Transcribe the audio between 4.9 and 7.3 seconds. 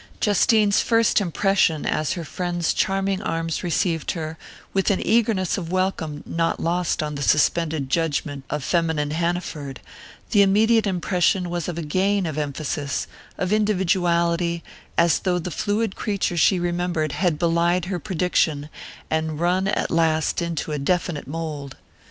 eagerness of welcome not lost on the